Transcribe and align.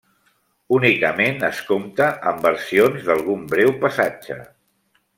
Únicament 0.77 1.37
es 1.51 1.59
compta 1.69 2.07
amb 2.33 2.47
versions 2.49 3.07
d'algun 3.11 3.47
breu 3.55 3.75
passatge. 3.87 4.43